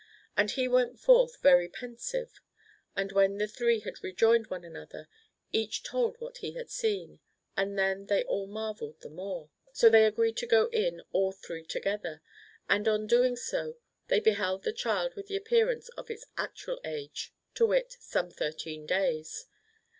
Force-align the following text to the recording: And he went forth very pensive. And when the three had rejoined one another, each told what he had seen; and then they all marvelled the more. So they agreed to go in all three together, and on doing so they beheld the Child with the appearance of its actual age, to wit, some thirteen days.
And 0.35 0.49
he 0.49 0.67
went 0.67 0.99
forth 0.99 1.39
very 1.43 1.69
pensive. 1.69 2.41
And 2.95 3.11
when 3.11 3.37
the 3.37 3.47
three 3.47 3.81
had 3.81 4.01
rejoined 4.01 4.47
one 4.47 4.63
another, 4.63 5.07
each 5.51 5.83
told 5.83 6.15
what 6.17 6.37
he 6.37 6.53
had 6.53 6.71
seen; 6.71 7.19
and 7.55 7.77
then 7.77 8.07
they 8.07 8.23
all 8.23 8.47
marvelled 8.47 8.99
the 9.01 9.11
more. 9.11 9.51
So 9.73 9.91
they 9.91 10.07
agreed 10.07 10.37
to 10.37 10.47
go 10.47 10.69
in 10.69 11.03
all 11.11 11.31
three 11.31 11.67
together, 11.67 12.23
and 12.67 12.87
on 12.87 13.05
doing 13.05 13.35
so 13.35 13.75
they 14.07 14.19
beheld 14.19 14.63
the 14.63 14.73
Child 14.73 15.13
with 15.13 15.27
the 15.27 15.37
appearance 15.37 15.87
of 15.89 16.09
its 16.09 16.25
actual 16.35 16.79
age, 16.83 17.31
to 17.53 17.67
wit, 17.67 17.95
some 17.99 18.31
thirteen 18.31 18.87
days. 18.87 19.45